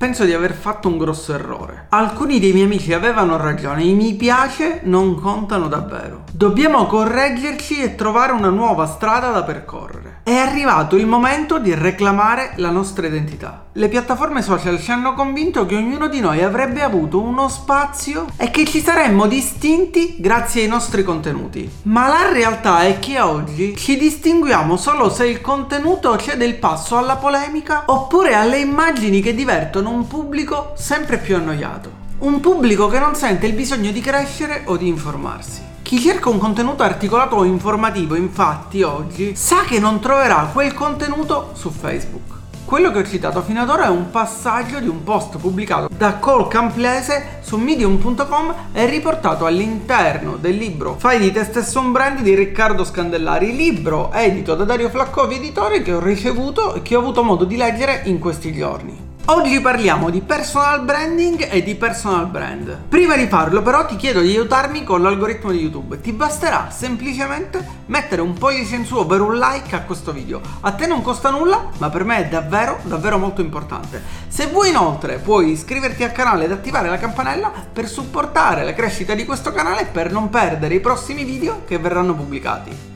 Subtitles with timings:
[0.00, 1.84] Penso di aver fatto un grosso errore.
[1.90, 6.24] Alcuni dei miei amici avevano ragione, i mi piace non contano davvero.
[6.32, 9.99] Dobbiamo correggerci e trovare una nuova strada da percorrere.
[10.22, 13.64] È arrivato il momento di reclamare la nostra identità.
[13.72, 18.50] Le piattaforme social ci hanno convinto che ognuno di noi avrebbe avuto uno spazio e
[18.50, 21.68] che ci saremmo distinti grazie ai nostri contenuti.
[21.84, 26.98] Ma la realtà è che oggi ci distinguiamo solo se il contenuto cede il passo
[26.98, 31.90] alla polemica oppure alle immagini che divertono un pubblico sempre più annoiato.
[32.18, 35.69] Un pubblico che non sente il bisogno di crescere o di informarsi.
[35.90, 41.50] Chi cerca un contenuto articolato o informativo, infatti, oggi sa che non troverà quel contenuto
[41.54, 42.32] su Facebook.
[42.64, 46.18] Quello che ho citato fino ad ora è un passaggio di un post pubblicato da
[46.18, 52.20] Cole Camplese su medium.com e riportato all'interno del libro Fai di te stesso un brand
[52.20, 57.00] di Riccardo Scandellari, libro edito da Dario Flaccovi editore che ho ricevuto e che ho
[57.00, 59.09] avuto modo di leggere in questi giorni.
[59.26, 62.76] Oggi parliamo di personal branding e di personal brand.
[62.88, 66.00] Prima di farlo però ti chiedo di aiutarmi con l'algoritmo di YouTube.
[66.00, 70.40] Ti basterà semplicemente mettere un pollice in su ovvero un like a questo video.
[70.60, 74.02] A te non costa nulla, ma per me è davvero davvero molto importante.
[74.26, 79.14] Se vuoi inoltre puoi iscriverti al canale ed attivare la campanella per supportare la crescita
[79.14, 82.89] di questo canale e per non perdere i prossimi video che verranno pubblicati.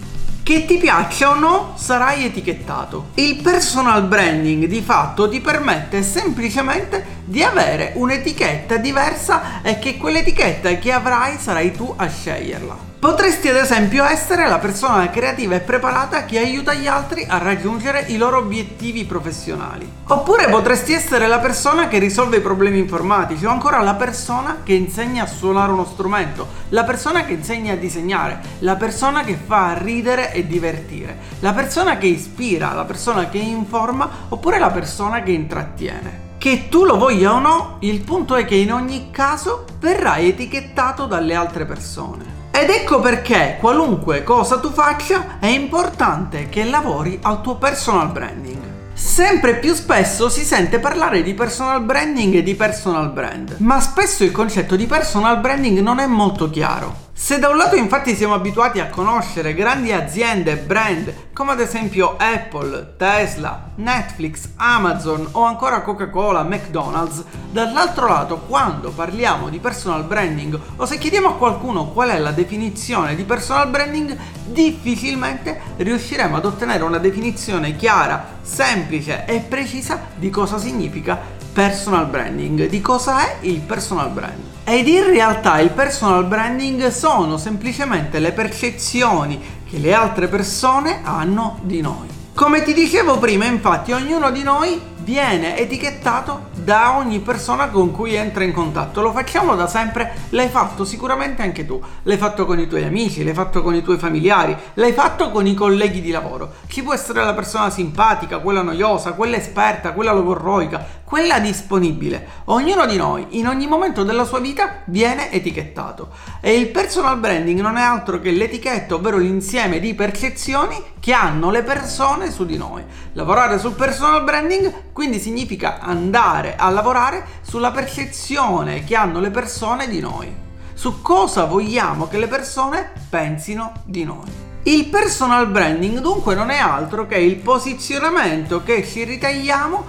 [0.45, 3.13] Che ti piaccia o no, sarai etichettato.
[3.15, 10.77] Il personal branding di fatto ti permette semplicemente di avere un'etichetta diversa e che quell'etichetta
[10.77, 12.94] che avrai sarai tu a sceglierla.
[13.05, 18.07] Potresti ad esempio essere la persona creativa e preparata che aiuta gli altri a raggiungere
[18.09, 19.87] i loro obiettivi professionali.
[20.07, 24.73] Oppure potresti essere la persona che risolve i problemi informatici o ancora la persona che
[24.73, 29.75] insegna a suonare uno strumento, la persona che insegna a disegnare, la persona che fa
[29.77, 35.33] ridere e divertire, la persona che ispira, la persona che informa oppure la persona che
[35.33, 36.23] intrattiene.
[36.39, 41.05] Che tu lo voglia o no, il punto è che in ogni caso verrai etichettato
[41.05, 42.34] dalle altre persone.
[42.57, 48.63] Ed ecco perché qualunque cosa tu faccia è importante che lavori al tuo personal branding.
[48.95, 54.23] Sempre più spesso si sente parlare di personal branding e di personal brand, ma spesso
[54.23, 57.11] il concetto di personal branding non è molto chiaro.
[57.17, 61.61] Se da un lato infatti siamo abituati a conoscere grandi aziende e brand come ad
[61.61, 67.23] esempio Apple, Tesla, Netflix, Amazon o ancora Coca-Cola, McDonald's,
[67.53, 72.33] dall'altro lato quando parliamo di personal branding o se chiediamo a qualcuno qual è la
[72.33, 80.31] definizione di personal branding, difficilmente riusciremo ad ottenere una definizione chiara, semplice e precisa di
[80.31, 81.17] cosa significa
[81.53, 84.54] personal branding, di cosa è il personal brand.
[84.67, 89.39] Ed in realtà il personal branding sono semplicemente le percezioni
[89.69, 92.09] che le altre persone hanno di noi.
[92.33, 98.15] Come ti dicevo prima, infatti, ognuno di noi viene etichettato da ogni persona con cui
[98.15, 99.03] entra in contatto.
[99.03, 101.81] Lo facciamo da sempre, l'hai fatto sicuramente anche tu.
[102.05, 105.47] L'hai fatto con i tuoi amici, l'hai fatto con i tuoi familiari, l'hai fatto con
[105.47, 106.55] i colleghi di lavoro.
[106.67, 112.27] Ci può essere la persona simpatica, quella noiosa, quella esperta, quella logorroica, quella disponibile.
[112.47, 116.09] Ognuno di noi in ogni momento della sua vita viene etichettato
[116.41, 121.51] e il personal branding non è altro che l'etichetta, ovvero l'insieme di percezioni che hanno
[121.51, 122.83] le persone su di noi.
[123.13, 129.89] Lavorare sul personal branding quindi significa andare a lavorare sulla percezione che hanno le persone
[129.89, 130.33] di noi,
[130.75, 134.31] su cosa vogliamo che le persone pensino di noi.
[134.65, 139.85] Il personal branding dunque non è altro che il posizionamento che ci ritagliamo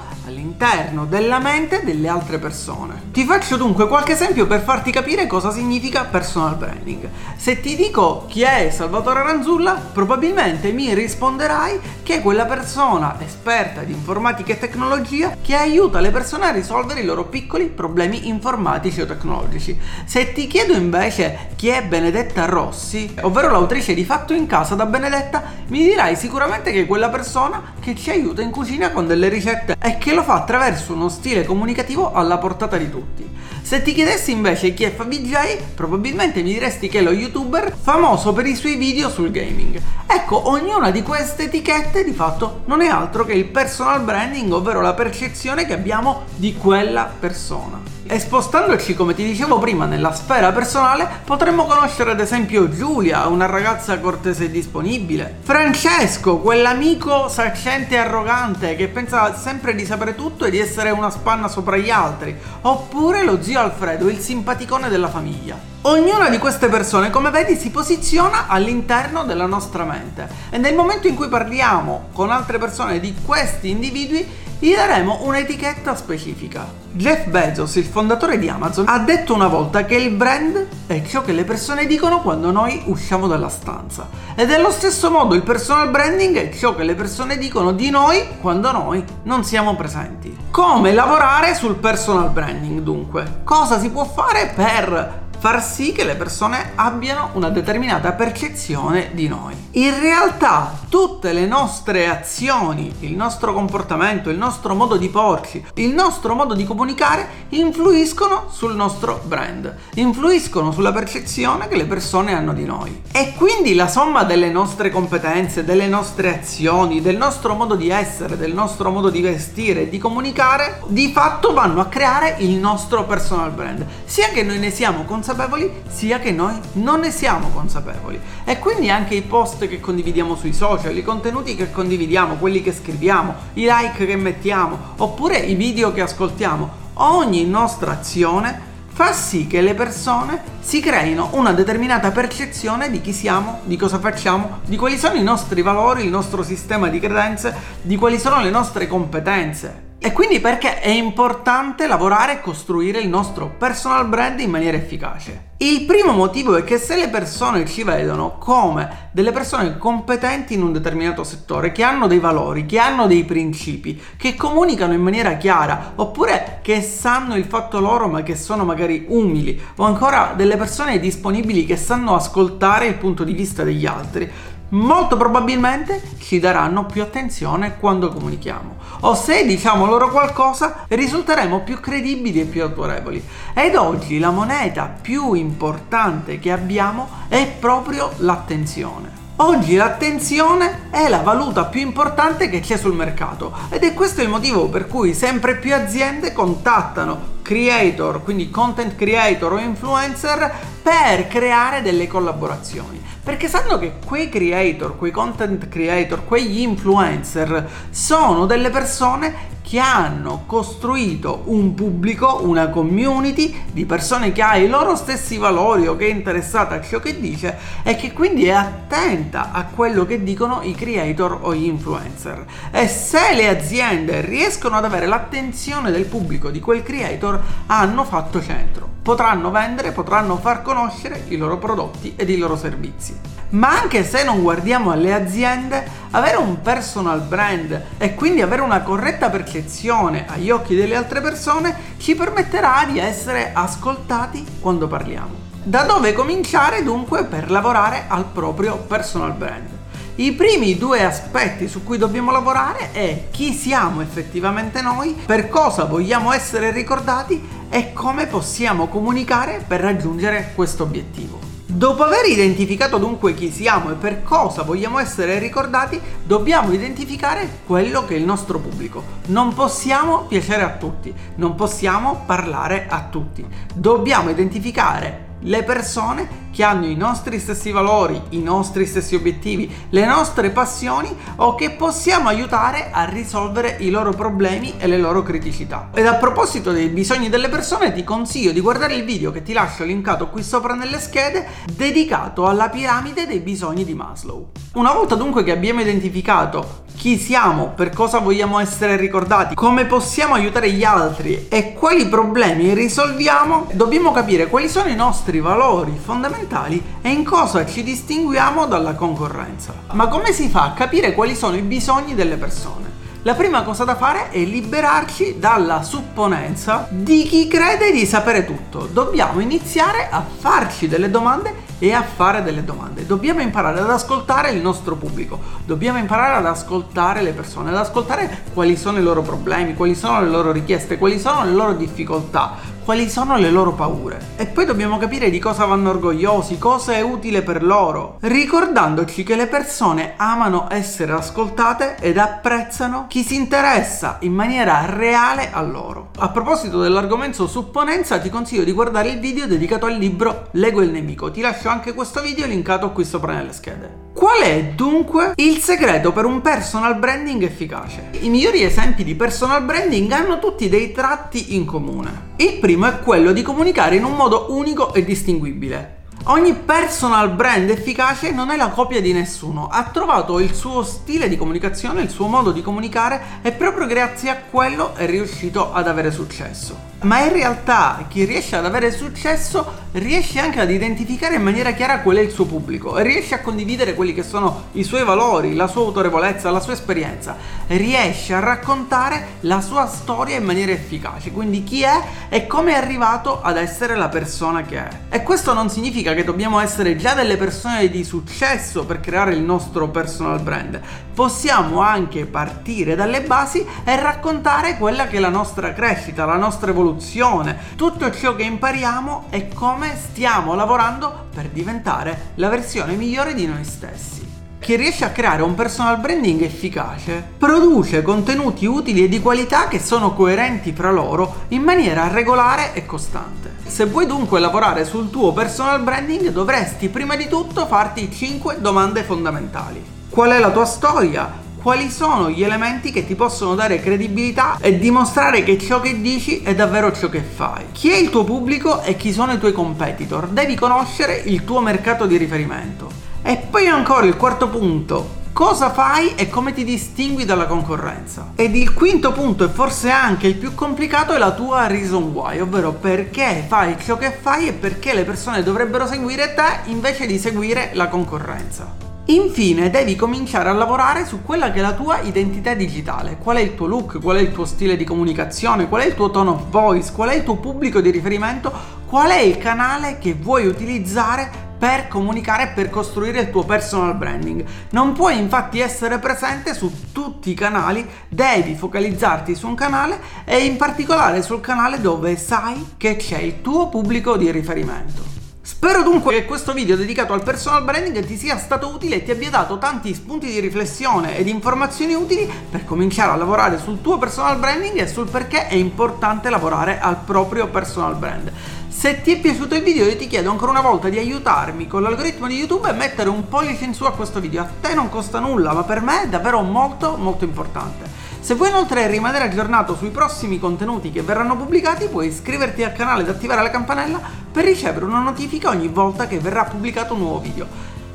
[0.57, 3.03] all'interno della mente delle altre persone.
[3.11, 7.09] Ti faccio dunque qualche esempio per farti capire cosa significa personal branding.
[7.35, 13.81] Se ti dico chi è Salvatore Ranzulla, probabilmente mi risponderai che è quella persona esperta
[13.81, 19.01] di informatica e tecnologia che aiuta le persone a risolvere i loro piccoli problemi informatici
[19.01, 19.77] o tecnologici.
[20.05, 24.85] Se ti chiedo invece chi è Benedetta Rossi, ovvero l'autrice di Fatto in casa da
[24.85, 29.29] Benedetta, mi dirai sicuramente che è quella persona che ci aiuta in cucina con delle
[29.29, 33.27] ricette e che lo fa attraverso uno stile comunicativo alla portata di tutti.
[33.63, 38.31] Se ti chiedessi invece chi è FabiJ, probabilmente mi diresti che è lo youtuber famoso
[38.31, 39.81] per i suoi video sul gaming.
[40.05, 44.81] Ecco, ognuna di queste etichette di fatto non è altro che il personal branding, ovvero
[44.81, 47.94] la percezione che abbiamo di quella persona.
[48.07, 53.47] E spostandoci, come ti dicevo prima, nella sfera personale, potremmo conoscere ad esempio Giulia, una
[53.47, 60.45] ragazza cortese e disponibile, Francesco, quell'amico saccente e arrogante che pensa sempre di sapere tutto
[60.45, 65.09] e di essere una spanna sopra gli altri, oppure lo zio Alfredo, il simpaticone della
[65.09, 65.73] famiglia.
[65.81, 70.27] Ognuna di queste persone, come vedi, si posiziona all'interno della nostra mente.
[70.49, 74.27] E nel momento in cui parliamo con altre persone di questi individui,
[74.59, 76.65] gli daremo un'etichetta specifica.
[76.91, 81.23] Jeff Bezos, il fondatore di Amazon, ha detto una volta che il brand è ciò
[81.23, 84.07] che le persone dicono quando noi usciamo dalla stanza.
[84.33, 87.89] Ed è allo stesso modo il personal branding è ciò che le persone dicono di
[87.89, 90.35] noi quando noi non siamo presenti.
[90.51, 93.41] Come lavorare sul personal branding dunque?
[93.43, 99.27] Cosa si può fare per far sì che le persone abbiano una determinata percezione di
[99.27, 99.53] noi.
[99.71, 105.93] In realtà tutte le nostre azioni, il nostro comportamento, il nostro modo di porci, il
[105.93, 112.53] nostro modo di comunicare influiscono sul nostro brand, influiscono sulla percezione che le persone hanno
[112.53, 113.03] di noi.
[113.11, 118.37] E quindi la somma delle nostre competenze, delle nostre azioni, del nostro modo di essere,
[118.37, 123.51] del nostro modo di vestire di comunicare, di fatto vanno a creare il nostro personal
[123.51, 128.19] brand, sia che noi ne siamo consapevoli consapevoli sia che noi non ne siamo consapevoli.
[128.43, 132.71] E quindi anche i post che condividiamo sui social, i contenuti che condividiamo, quelli che
[132.71, 139.47] scriviamo, i like che mettiamo, oppure i video che ascoltiamo, ogni nostra azione fa sì
[139.47, 144.77] che le persone si creino una determinata percezione di chi siamo, di cosa facciamo, di
[144.77, 148.85] quali sono i nostri valori, il nostro sistema di credenze, di quali sono le nostre
[148.85, 149.84] competenze.
[149.97, 155.53] E quindi perché è importante lavorare e costruire il nostro personal brand in maniera efficace?
[155.57, 160.61] Il primo motivo è che se le persone ci vedono come delle persone competenti in
[160.61, 165.37] un determinato settore, che hanno dei valori, che hanno dei principi, che comunicano in maniera
[165.37, 170.57] chiara, oppure che sanno il fatto loro ma che sono magari umili, o ancora delle
[170.57, 174.29] persone disponibili che sanno ascoltare il punto di vista degli altri,
[174.69, 178.75] molto probabilmente ci daranno più attenzione quando comunichiamo.
[179.01, 183.23] O se diciamo loro qualcosa, risulteremo più credibili e più autorevoli.
[183.53, 189.23] Ed oggi la moneta più importante che abbiamo è proprio l'attenzione.
[189.37, 194.29] Oggi l'attenzione è la valuta più importante che c'è sul mercato ed è questo il
[194.29, 200.51] motivo per cui sempre più aziende contattano creator, quindi content creator o influencer
[200.81, 203.04] per creare delle collaborazioni.
[203.25, 210.43] Perché sanno che quei creator, quei content creator, quegli influencer sono delle persone che hanno
[210.45, 216.05] costruito un pubblico, una community di persone che ha i loro stessi valori o che
[216.05, 220.61] è interessata a ciò che dice e che quindi è attenta a quello che dicono
[220.61, 222.45] i creator o gli influencer.
[222.69, 228.41] E se le aziende riescono ad avere l'attenzione del pubblico di quel creator, hanno fatto
[228.41, 228.87] centro.
[229.01, 233.34] Potranno vendere, potranno far conoscere i loro prodotti ed i loro servizi.
[233.55, 238.81] Ma anche se non guardiamo alle aziende, avere un personal brand e quindi avere una
[238.81, 245.43] corretta percezione agli occhi delle altre persone ci permetterà di essere ascoltati quando parliamo.
[245.63, 249.69] Da dove cominciare dunque per lavorare al proprio personal brand?
[250.15, 255.85] I primi due aspetti su cui dobbiamo lavorare è chi siamo effettivamente noi, per cosa
[255.85, 261.54] vogliamo essere ricordati e come possiamo comunicare per raggiungere questo obiettivo.
[261.75, 268.05] Dopo aver identificato dunque chi siamo e per cosa vogliamo essere ricordati, dobbiamo identificare quello
[268.05, 269.03] che è il nostro pubblico.
[269.25, 273.45] Non possiamo piacere a tutti, non possiamo parlare a tutti.
[273.73, 280.05] Dobbiamo identificare le persone che hanno i nostri stessi valori, i nostri stessi obiettivi, le
[280.05, 285.89] nostre passioni o che possiamo aiutare a risolvere i loro problemi e le loro criticità.
[285.93, 289.51] Ed a proposito dei bisogni delle persone ti consiglio di guardare il video che ti
[289.51, 294.51] lascio linkato qui sopra nelle schede dedicato alla piramide dei bisogni di Maslow.
[294.75, 300.33] Una volta dunque che abbiamo identificato chi siamo, per cosa vogliamo essere ricordati, come possiamo
[300.33, 306.81] aiutare gli altri e quali problemi risolviamo, dobbiamo capire quali sono i nostri valori fondamentali
[307.01, 309.73] e in cosa ci distinguiamo dalla concorrenza.
[309.93, 312.85] Ma come si fa a capire quali sono i bisogni delle persone?
[313.25, 318.87] La prima cosa da fare è liberarci dalla supponenza di chi crede di sapere tutto.
[318.91, 323.07] Dobbiamo iniziare a farci delle domande e a fare delle domande.
[323.07, 328.43] Dobbiamo imparare ad ascoltare il nostro pubblico, dobbiamo imparare ad ascoltare le persone, ad ascoltare
[328.53, 332.55] quali sono i loro problemi, quali sono le loro richieste, quali sono le loro difficoltà,
[332.85, 334.33] quali sono le loro paure.
[334.37, 339.35] E poi dobbiamo capire di cosa vanno orgogliosi, cosa è utile per loro, ricordandoci che
[339.35, 346.11] le persone amano essere ascoltate ed apprezzano chi si interessa in maniera reale a loro.
[346.19, 350.91] A proposito dell'argomento supponenza, ti consiglio di guardare il video dedicato al libro Lego il
[350.91, 351.31] nemico.
[351.31, 354.04] Ti lascio anche questo video linkato qui sopra nelle schede.
[354.25, 358.09] Qual è dunque il segreto per un personal branding efficace?
[358.21, 362.33] I migliori esempi di personal branding hanno tutti dei tratti in comune.
[362.37, 365.94] Il primo è quello di comunicare in un modo unico e distinguibile.
[366.27, 371.29] Ogni personal brand efficace non è la copia di nessuno, ha trovato il suo stile
[371.29, 375.87] di comunicazione, il suo modo di comunicare e proprio grazie a quello è riuscito ad
[375.87, 376.93] avere successo.
[377.01, 381.99] Ma in realtà chi riesce ad avere successo riesce anche ad identificare in maniera chiara
[381.99, 385.67] qual è il suo pubblico, riesce a condividere quelli che sono i suoi valori, la
[385.67, 391.63] sua autorevolezza, la sua esperienza, riesce a raccontare la sua storia in maniera efficace, quindi
[391.63, 394.99] chi è e come è arrivato ad essere la persona che è.
[395.09, 399.41] E questo non significa che dobbiamo essere già delle persone di successo per creare il
[399.41, 400.81] nostro personal brand,
[401.13, 406.71] possiamo anche partire dalle basi e raccontare quella che è la nostra crescita, la nostra
[406.71, 413.45] evoluzione tutto ciò che impariamo e come stiamo lavorando per diventare la versione migliore di
[413.45, 414.24] noi stessi.
[414.65, 419.77] Chi riesce a creare un personal branding efficace produce contenuti utili e di qualità che
[419.77, 423.57] sono coerenti fra loro in maniera regolare e costante.
[423.63, 429.03] Se vuoi dunque lavorare sul tuo personal branding dovresti prima di tutto farti 5 domande
[429.03, 429.85] fondamentali.
[430.09, 431.43] Qual è la tua storia?
[431.61, 436.41] quali sono gli elementi che ti possono dare credibilità e dimostrare che ciò che dici
[436.41, 437.65] è davvero ciò che fai.
[437.71, 440.27] Chi è il tuo pubblico e chi sono i tuoi competitor?
[440.27, 443.04] Devi conoscere il tuo mercato di riferimento.
[443.27, 448.33] E poi ancora il quarto punto, cosa fai e come ti distingui dalla concorrenza.
[448.35, 452.39] Ed il quinto punto, e forse anche il più complicato, è la tua reason why,
[452.39, 457.17] ovvero perché fai ciò che fai e perché le persone dovrebbero seguire te invece di
[457.17, 458.71] seguire la concorrenza.
[459.05, 463.41] Infine devi cominciare a lavorare su quella che è la tua identità digitale, qual è
[463.41, 466.29] il tuo look, qual è il tuo stile di comunicazione, qual è il tuo tone
[466.29, 468.53] of voice, qual è il tuo pubblico di riferimento,
[468.85, 473.95] qual è il canale che vuoi utilizzare per comunicare e per costruire il tuo personal
[473.95, 474.45] branding.
[474.69, 480.45] Non puoi infatti essere presente su tutti i canali, devi focalizzarti su un canale e
[480.45, 485.14] in particolare sul canale dove sai che c'è il tuo pubblico di riferimento.
[485.47, 489.11] Spero dunque che questo video dedicato al personal branding ti sia stato utile e ti
[489.11, 493.99] abbia dato tanti spunti di riflessione ed informazioni utili per cominciare a lavorare sul tuo
[493.99, 498.31] personal branding e sul perché è importante lavorare al proprio personal brand.
[498.69, 501.83] Se ti è piaciuto il video io ti chiedo ancora una volta di aiutarmi con
[501.83, 504.41] l'algoritmo di YouTube e mettere un pollice in su a questo video.
[504.41, 508.04] A te non costa nulla, ma per me è davvero molto molto importante.
[508.25, 513.03] Se vuoi inoltre rimanere aggiornato sui prossimi contenuti che verranno pubblicati, puoi iscriverti al canale
[513.03, 514.01] ed attivare la campanella
[514.31, 517.45] per ricevere una notifica ogni volta che verrà pubblicato un nuovo video.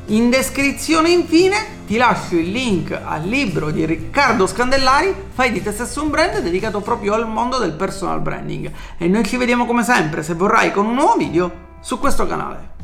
[0.06, 5.72] In descrizione infine ti lascio il link al libro di Riccardo Scandellari, Fai di te
[5.72, 8.70] stesso un brand dedicato proprio al mondo del personal branding.
[8.98, 12.79] E noi ci vediamo come sempre, se vorrai, con un nuovo video su questo canale.